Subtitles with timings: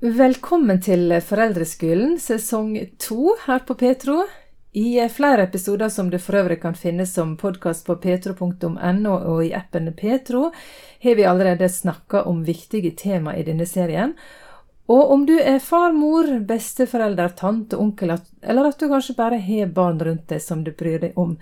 [0.00, 4.26] Velkommen til Foreldreskolen, sesong to her på Petro.
[4.76, 9.54] I flere episoder som du for øvrig kan finne som podkast på petro.no og i
[9.56, 10.50] appen Petro,
[11.00, 14.12] har vi allerede snakka om viktige tema i denne serien.
[14.84, 19.72] Og om du er far, mor, besteforelder, tante, onkel, eller at du kanskje bare har
[19.72, 21.38] barn rundt deg som du bryr deg om,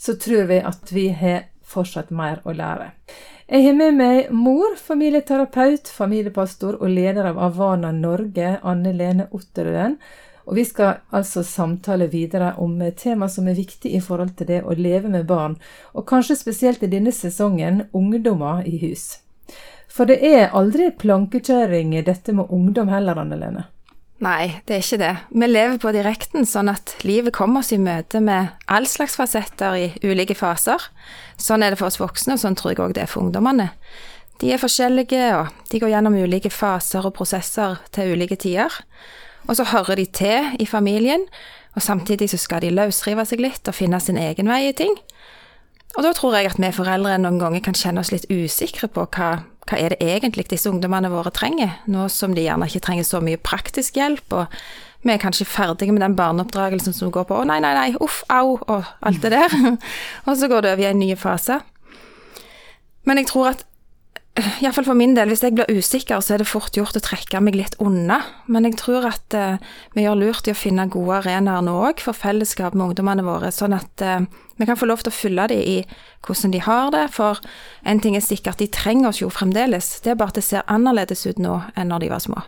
[0.00, 2.92] så tror vi at vi har fortsatt mer å lære.
[3.48, 9.96] Jeg har med meg mor, familieterapeut, familiepastor og leder av Avana Norge, Anne Lene Otterøen.
[10.48, 14.62] Og vi skal altså samtale videre om tema som er viktig i forhold til det
[14.64, 15.58] å leve med barn,
[15.92, 19.18] og kanskje spesielt i denne sesongen ungdommer i hus.
[19.88, 23.64] For det er aldri plankekjøring dette med ungdom heller, Anne Lene?
[24.18, 25.12] Nei, det er ikke det.
[25.30, 29.76] Vi lever på direkten, sånn at livet kommer oss i møte med all slags fasetter
[29.78, 30.88] i ulike faser.
[31.38, 33.68] Sånn er det for oss voksne, og sånn tror jeg òg det er for ungdommene.
[34.42, 38.74] De er forskjellige, og de går gjennom ulike faser og prosesser til ulike tider.
[39.46, 41.22] Og så hører de til i familien,
[41.78, 44.98] og samtidig så skal de løsrive seg litt og finne sin egen vei i ting.
[45.94, 49.06] Og da tror jeg at vi foreldre noen ganger kan kjenne oss litt usikre på
[49.14, 49.30] hva
[49.68, 53.20] hva er det egentlig disse ungdommene våre trenger, nå som de gjerne ikke trenger så
[53.24, 54.46] mye praktisk hjelp, og
[55.04, 58.24] vi er kanskje ferdige med den barneoppdragelsen som går på 'å, nei, nei, nei, uff,
[58.28, 59.78] au', og alt det der.
[60.26, 61.60] og så går det over i en ny fase.
[63.04, 63.64] Men jeg tror at
[64.38, 67.40] Iallfall for min del, hvis jeg blir usikker, så er det fort gjort å trekke
[67.42, 68.20] meg litt unna.
[68.46, 69.56] Men jeg tror at eh,
[69.96, 73.50] vi gjør lurt i å finne gode arenaer nå òg for fellesskap med ungdommene våre,
[73.54, 75.76] sånn at eh, vi kan få lov til å følge dem i
[76.26, 77.06] hvordan de har det.
[77.14, 77.42] For
[77.82, 79.96] en ting er sikkert, de trenger oss jo fremdeles.
[80.04, 82.44] Det er bare at det ser annerledes ut nå enn når de var små.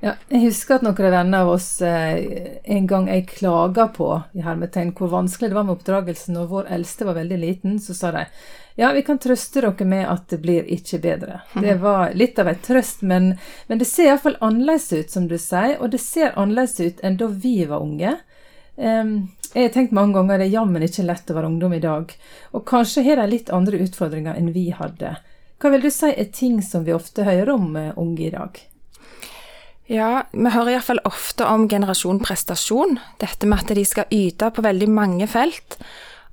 [0.00, 4.40] Ja, jeg husker at noen venner av oss eh, en gang jeg klaga på i
[4.40, 8.12] hermetegn, hvor vanskelig det var med oppdragelsen, og vår eldste var veldig liten, så sa
[8.14, 8.22] de
[8.80, 11.42] ja, vi kan trøste dere med at det blir ikke bedre.
[11.60, 13.34] Det var litt av en trøst, men,
[13.68, 17.20] men det ser iallfall annerledes ut, som du sier, og det ser annerledes ut enn
[17.20, 18.14] da vi var unge.
[18.80, 19.12] Um,
[19.52, 22.14] jeg har tenkt mange ganger det er jammen ikke lett å være ungdom i dag,
[22.56, 25.18] og kanskje har de litt andre utfordringer enn vi hadde.
[25.60, 28.62] Hva vil du si er ting som vi ofte hører om uh, unge i dag?
[29.90, 33.00] Ja, vi hører iallfall ofte om generasjon prestasjon.
[33.18, 35.80] Dette med at de skal yte på veldig mange felt,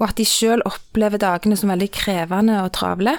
[0.00, 3.14] og at de sjøl opplever dagene som veldig krevende og travle.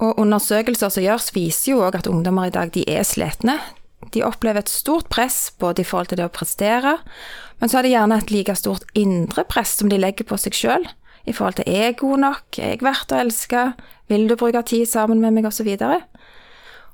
[0.00, 3.58] Og undersøkelser som gjøres, viser jo òg at ungdommer i dag de er slitne.
[4.14, 6.96] De opplever et stort press både i forhold til det å prestere,
[7.60, 10.56] men så har de gjerne et like stort indre press som de legger på seg
[10.56, 10.88] sjøl,
[11.26, 13.62] i forhold til er jeg god nok, er jeg verdt å elske,
[14.08, 15.72] vil du bruke tid sammen med meg, osv.
[15.74, 16.15] Og,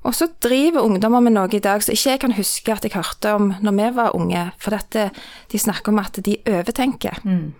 [0.03, 2.95] og så driver ungdommer med noe i dag som ikke jeg kan huske at jeg
[2.95, 5.09] hørte om når vi var unge, for dette,
[5.51, 7.21] de snakker om at de overtenker.
[7.23, 7.53] Mm.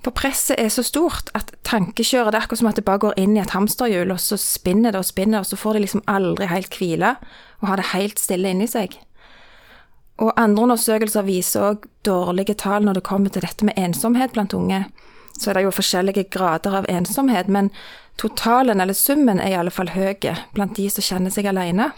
[0.00, 3.18] For presset er så stort at tankekjøret det er akkurat som at det bare går
[3.20, 6.04] inn i et hamsterhjul, og så spinner det og spinner, og så får de liksom
[6.08, 7.14] aldri helt hvile
[7.60, 8.96] og har det helt stille inni seg.
[10.20, 14.56] Og andre undersøkelser viser òg dårlige tall når det kommer til dette med ensomhet blant
[14.56, 14.86] unge.
[15.40, 17.70] Så er det jo forskjellige grader av ensomhet, men
[18.20, 20.12] totalen, eller summen, er i alle fall høy
[20.52, 21.90] blant de som kjenner seg alene.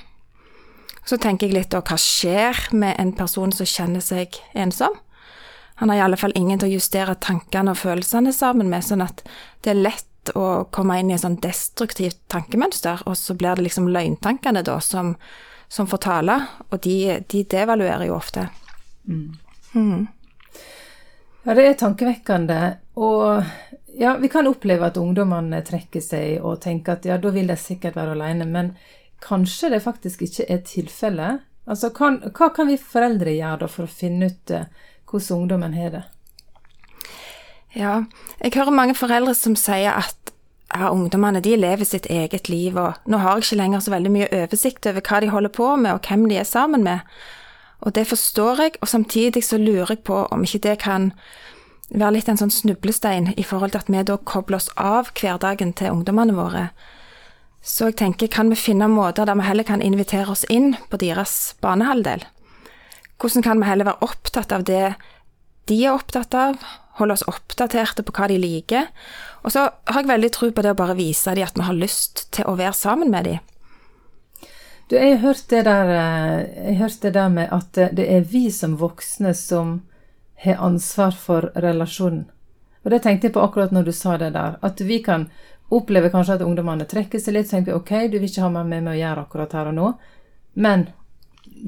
[1.04, 4.94] Så tenker jeg litt da, hva skjer med en person som kjenner seg ensom?
[5.82, 9.02] Han har i alle fall ingen til å justere tankene og følelsene sammen med, sånn
[9.02, 9.24] at
[9.64, 13.66] det er lett å komme inn i et sånn destruktivt tankemønster, og så blir det
[13.66, 15.16] liksom løgntankene da som,
[15.66, 16.38] som får tale,
[16.70, 18.46] og de, de devaluerer jo ofte.
[19.10, 19.32] Mm.
[19.74, 20.06] Mm.
[21.42, 22.58] Ja, det er tankevekkende.
[22.94, 23.42] Og
[23.98, 27.58] ja, vi kan oppleve at ungdommene trekker seg og tenker at ja, da vil de
[27.58, 28.72] sikkert være alene, men
[29.22, 31.42] kanskje det faktisk ikke er tilfellet.
[31.66, 34.66] Altså, kan, hva kan vi foreldre gjøre da for å finne ut uh,
[35.10, 36.02] hvordan ungdommen har det?
[37.72, 37.92] Ja,
[38.42, 40.32] jeg hører mange foreldre som sier at
[40.72, 44.12] ja, ungdommene de lever sitt eget liv, og nå har jeg ikke lenger så veldig
[44.12, 47.06] mye oversikt over hva de holder på med, og hvem de er sammen med.
[47.82, 51.10] Og det forstår jeg, og samtidig så lurer jeg på om ikke det kan
[51.90, 55.74] være litt en sånn snublestein i forhold til at vi da kobler oss av hverdagen
[55.76, 56.68] til ungdommene våre.
[57.62, 60.98] Så jeg tenker, kan vi finne måter der vi heller kan invitere oss inn på
[60.98, 62.24] deres banehalvdel?
[63.22, 64.94] Hvordan kan vi heller være opptatt av det
[65.70, 66.56] de er opptatt av,
[66.98, 68.88] holde oss oppdaterte på hva de liker?
[69.46, 71.78] Og så har jeg veldig tro på det å bare vise dem at vi har
[71.78, 73.51] lyst til å være sammen med dem.
[74.92, 78.26] Du, jeg har hørt det der, eh, jeg hørt det der med at det er
[78.28, 79.78] vi som voksne som
[80.44, 82.26] har ansvar for relasjonen.
[82.84, 84.58] Og det tenkte jeg på akkurat når du sa det der.
[84.60, 85.30] At vi kan
[85.72, 87.48] oppleve kanskje at ungdommene trekker seg litt.
[87.48, 89.78] Tenker vi ok, du vil ikke ha meg med meg å gjøre akkurat her og
[89.78, 89.88] nå.
[90.60, 90.86] Men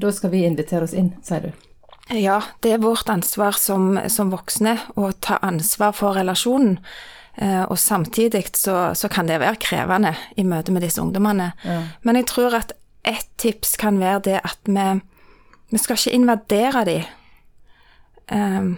[0.05, 1.67] da skal vi invitere oss inn, sier du.
[2.13, 6.77] Ja, det er vårt ansvar som, som voksne å ta ansvar for relasjonen.
[7.41, 11.55] Eh, og samtidig så, så, kan det være krevende i møte med disse ungdommene.
[11.65, 11.81] Ja.
[12.05, 12.77] Men jeg tror at
[13.07, 15.01] ett tips kan være det at vi
[15.71, 17.03] Vi skal ikke invadere de,
[18.31, 18.77] um,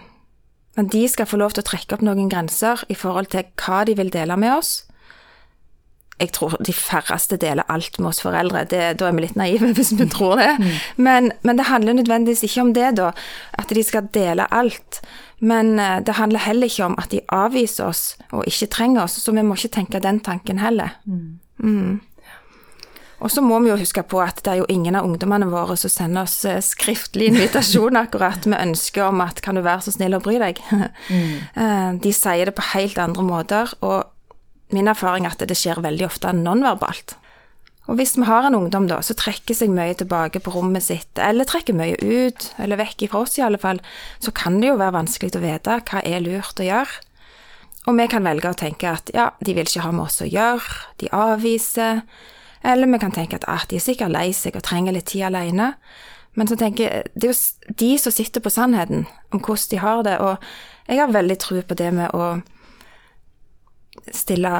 [0.76, 3.82] men de skal få lov til å trekke opp noen grenser i forhold til hva
[3.84, 4.70] de vil dele med oss.
[6.18, 9.68] Jeg tror de færreste deler alt med oss foreldre, det, da er vi litt naive
[9.76, 10.48] hvis vi tror det.
[10.96, 13.12] Men, men, det handler nødvendigvis ikke om det, da,
[13.52, 15.02] at de skal dele alt.
[15.38, 19.20] Men uh, det handler heller ikke om at de avviser oss og ikke trenger oss,
[19.22, 20.96] så vi må ikke tenke den tanken heller.
[21.04, 22.00] Mm.
[23.18, 25.74] Og så må vi jo huske på at det er jo ingen av ungdommene våre
[25.80, 29.96] som sender oss eh, skriftlig invitasjon akkurat med ønske om at kan du være så
[29.96, 30.62] snill å bry deg.
[31.08, 31.38] Mm.
[31.56, 35.80] Eh, de sier det på helt andre måter, og min erfaring er at det skjer
[35.84, 37.14] veldig ofte nonverbalt.
[37.88, 41.08] Og hvis vi har en ungdom da, som trekker seg mye tilbake på rommet sitt,
[41.24, 43.80] eller trekker mye ut, eller vekk ifra oss i alle fall,
[44.20, 47.04] så kan det jo være vanskelig å vite hva er lurt å gjøre.
[47.88, 50.28] Og vi kan velge å tenke at ja, de vil ikke ha med oss å
[50.28, 52.02] gjøre, de avviser,
[52.62, 55.28] eller vi kan tenke at ah, de er sikkert lei seg og trenger litt tid
[55.28, 55.74] alene.
[56.38, 59.80] Men så tenker jeg, det er jo de som sitter på sannheten om hvordan de
[59.82, 60.36] har det, og
[60.88, 62.38] jeg har veldig tro på det med å
[64.14, 64.52] stille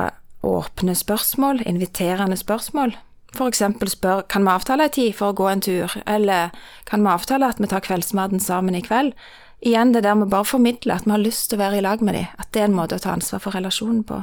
[0.42, 2.96] åpne spørsmål, inviterende spørsmål.
[3.38, 6.50] Eksempel spør kan vi avtale en tid for å gå en tur, eller
[6.88, 9.14] kan vi avtale at vi tar kveldsmaten sammen i kveld?
[9.60, 12.02] Igjen det der med bare formidle at vi har lyst til å være i lag
[12.02, 14.22] med dem, at det er en måte å ta ansvar for relasjonen på.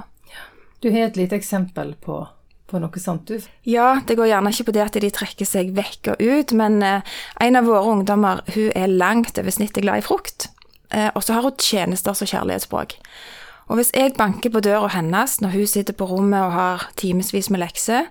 [0.84, 2.24] Du har et lite eksempel på
[2.70, 3.42] på noe sånt, du?
[3.70, 6.82] Ja, det går gjerne ikke på det at de trekker seg vekk og ut, men
[6.86, 10.50] eh, en av våre ungdommer hun er langt over snittet glad i frukt.
[10.90, 12.98] Eh, og så har hun tjenester som kjærlighetsspråk.
[13.70, 17.50] Og hvis jeg banker på døra hennes når hun sitter på rommet og har timevis
[17.54, 18.10] med lekser,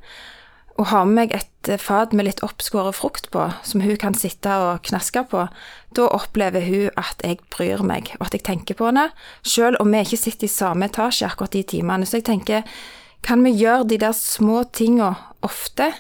[0.74, 4.16] og har med meg et eh, fat med litt oppskåret frukt på, som hun kan
[4.18, 5.46] sitte og knaske på,
[5.94, 9.08] da opplever hun at jeg bryr meg, og at jeg tenker på henne,
[9.46, 12.06] selv om vi ikke sitter i samme etasje akkurat de timene.
[12.06, 12.66] Så jeg tenker
[13.24, 15.90] kan vi gjøre de der små tinga ofte,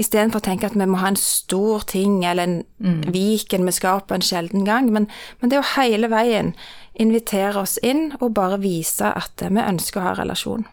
[0.00, 3.00] istedenfor å tenke at vi må ha en stor ting eller en mm.
[3.12, 4.88] Viken vi skal på en sjelden gang?
[4.94, 5.08] Men,
[5.40, 6.54] men, det å hele veien
[7.00, 10.64] invitere oss inn og bare vise at vi ønsker å ha relasjon.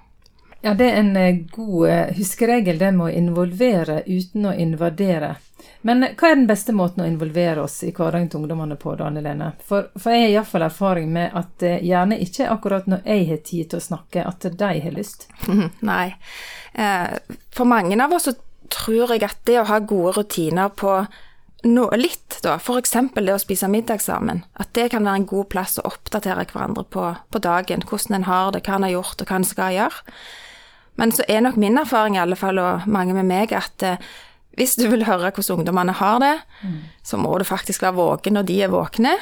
[0.62, 5.38] Ja, det er en eh, god eh, huskeregel, det med å involvere uten å invadere.
[5.88, 9.24] Men hva er den beste måten å involvere oss i hverdagen til ungdommene på, Anne
[9.24, 9.54] Lene?
[9.64, 13.30] For, for jeg har iallfall erfaring med at det gjerne ikke er akkurat når jeg
[13.30, 15.30] har tid til å snakke, at de har lyst.
[15.92, 16.12] Nei.
[16.74, 17.16] Eh,
[17.56, 18.36] for mange av oss så
[18.70, 21.00] tror jeg at det å ha gode rutiner på
[21.70, 22.94] noe litt, da, f.eks.
[23.16, 26.86] det å spise middag sammen, at det kan være en god plass å oppdatere hverandre
[26.88, 29.76] på, på dagen, hvordan en har det, hva en har gjort og hva en skal
[29.76, 30.06] gjøre.
[31.00, 34.02] Men så er nok min erfaring i alle fall, og mange med meg, at eh,
[34.60, 36.80] hvis du vil høre hvordan ungdommene har det, mm.
[37.08, 39.16] så må du faktisk være våken når de er våkne.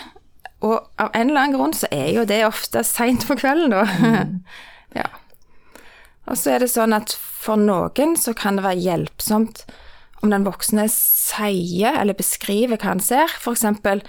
[0.66, 3.84] Og av en eller annen grunn så er jo det ofte seint på kvelden, da.
[3.86, 4.40] Mm.
[5.02, 5.10] ja.
[6.28, 9.68] Og så er det sånn at for noen så kan det være hjelpsomt
[10.26, 13.32] om den voksne sier eller beskriver hva han ser.
[13.38, 14.02] For eksempel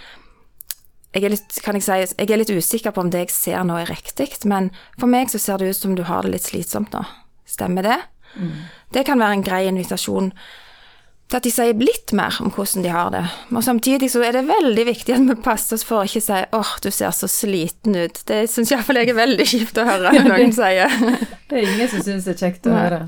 [1.12, 3.78] jeg er, litt, jeg, si, jeg er litt usikker på om det jeg ser nå
[3.80, 4.68] er riktig, men
[5.00, 7.04] for meg så ser det ut som du har det litt slitsomt nå.
[7.48, 8.00] Stemmer det?
[8.36, 8.56] Mm.
[8.92, 10.32] Det kan være en grei invitasjon
[11.28, 13.22] til at de sier litt mer om hvordan de har det.
[13.52, 16.38] Men samtidig så er det veldig viktig at vi passer oss for å ikke si
[16.38, 18.22] 'åh, oh, du ser så sliten ut'.
[18.24, 20.88] Det syns iallfall jeg er veldig kjipt å høre når noen sier.
[21.50, 23.02] det er ingen som syns det er kjekt å høre.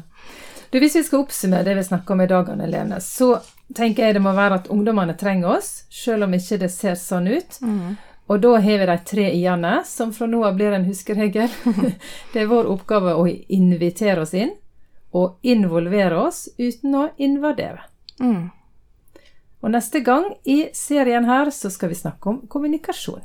[0.71, 3.41] Du, Hvis vi skal oppsummere det vi snakker om i dag, Anne Lene, så
[3.75, 7.27] tenker jeg det må være at ungdommene trenger oss, selv om ikke det ser sånn
[7.27, 7.59] ut.
[7.65, 7.97] Mm.
[8.31, 11.51] Og da har vi de tre i-ene, som fra nå av blir en huskeregel.
[12.33, 14.55] det er vår oppgave å invitere oss inn,
[15.11, 17.89] og involvere oss uten å invadere.
[18.23, 18.53] Mm.
[19.61, 23.25] Og neste gang i serien her så skal vi snakke om kommunikasjon.